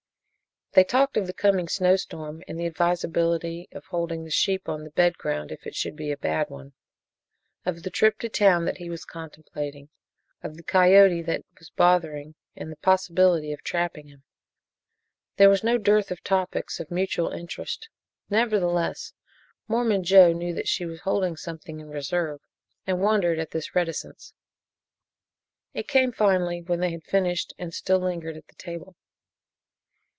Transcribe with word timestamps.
They 0.73 0.85
talked 0.85 1.17
of 1.17 1.27
the 1.27 1.33
coming 1.33 1.67
snowstorm, 1.67 2.43
and 2.47 2.57
the 2.57 2.65
advisability 2.65 3.67
of 3.73 3.83
holding 3.87 4.23
the 4.23 4.31
sheep 4.31 4.69
on 4.69 4.85
the 4.85 4.91
bed 4.91 5.17
ground 5.17 5.51
if 5.51 5.67
it 5.67 5.75
should 5.75 5.97
be 5.97 6.11
a 6.13 6.17
bad 6.17 6.49
one; 6.49 6.71
of 7.65 7.83
the 7.83 7.89
trip 7.89 8.17
to 8.19 8.29
town 8.29 8.63
that 8.63 8.77
he 8.77 8.89
was 8.89 9.03
contemplating; 9.03 9.89
of 10.41 10.55
the 10.55 10.63
coyote 10.63 11.21
that 11.23 11.43
was 11.59 11.71
bothering 11.71 12.35
and 12.55 12.71
the 12.71 12.77
possibility 12.77 13.51
of 13.51 13.61
trapping 13.65 14.07
him. 14.07 14.23
There 15.35 15.49
was 15.49 15.61
no 15.61 15.77
dearth 15.77 16.09
of 16.09 16.23
topics 16.23 16.79
of 16.79 16.89
mutual 16.89 17.31
interest. 17.31 17.89
Nevertheless, 18.29 19.11
Mormon 19.67 20.05
Joe 20.05 20.31
knew 20.31 20.53
that 20.53 20.69
she 20.69 20.85
was 20.85 21.01
holding 21.01 21.35
something 21.35 21.81
in 21.81 21.89
reserve 21.89 22.39
and 22.87 23.01
wondered 23.01 23.39
at 23.39 23.51
this 23.51 23.75
reticence. 23.75 24.33
It 25.73 25.89
came 25.89 26.13
finally 26.13 26.61
when 26.61 26.79
they 26.79 26.91
had 26.91 27.03
finished 27.03 27.53
and 27.59 27.73
still 27.73 27.99
lingered 27.99 28.37
at 28.37 28.47
the 28.47 28.55
table. 28.55 28.95